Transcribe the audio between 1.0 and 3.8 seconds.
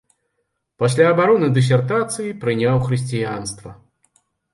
абароны дысертацыі прыняў хрысціянства.